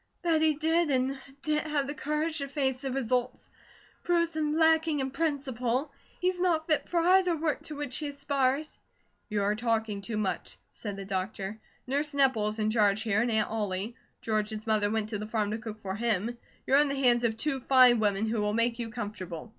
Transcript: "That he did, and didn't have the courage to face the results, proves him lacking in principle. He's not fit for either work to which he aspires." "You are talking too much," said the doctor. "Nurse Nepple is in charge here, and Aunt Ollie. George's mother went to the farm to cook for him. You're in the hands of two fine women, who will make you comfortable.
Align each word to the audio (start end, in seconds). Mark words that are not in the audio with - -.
"That 0.23 0.41
he 0.41 0.55
did, 0.55 0.89
and 0.89 1.15
didn't 1.43 1.69
have 1.69 1.85
the 1.85 1.93
courage 1.93 2.39
to 2.39 2.47
face 2.47 2.81
the 2.81 2.91
results, 2.91 3.51
proves 4.01 4.35
him 4.35 4.57
lacking 4.57 4.99
in 4.99 5.11
principle. 5.11 5.91
He's 6.19 6.39
not 6.39 6.65
fit 6.65 6.89
for 6.89 7.01
either 7.01 7.35
work 7.35 7.61
to 7.65 7.75
which 7.75 7.97
he 7.99 8.07
aspires." 8.07 8.79
"You 9.29 9.43
are 9.43 9.53
talking 9.53 10.01
too 10.01 10.17
much," 10.17 10.57
said 10.71 10.95
the 10.95 11.05
doctor. 11.05 11.59
"Nurse 11.85 12.15
Nepple 12.15 12.47
is 12.47 12.57
in 12.57 12.71
charge 12.71 13.03
here, 13.03 13.21
and 13.21 13.29
Aunt 13.29 13.51
Ollie. 13.51 13.95
George's 14.21 14.65
mother 14.65 14.89
went 14.89 15.09
to 15.09 15.19
the 15.19 15.27
farm 15.27 15.51
to 15.51 15.59
cook 15.59 15.77
for 15.77 15.93
him. 15.93 16.35
You're 16.65 16.79
in 16.79 16.89
the 16.89 16.95
hands 16.95 17.23
of 17.23 17.37
two 17.37 17.59
fine 17.59 17.99
women, 17.99 18.25
who 18.25 18.41
will 18.41 18.53
make 18.53 18.79
you 18.79 18.89
comfortable. 18.89 19.49